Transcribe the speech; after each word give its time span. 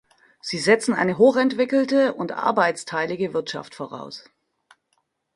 Sie 0.41 0.57
setzen 0.57 0.95
eine 0.95 1.19
hochentwickelte 1.19 2.15
und 2.15 2.31
arbeitsteilige 2.31 3.35
Wirtschaft 3.35 3.75
voraus. 3.75 4.23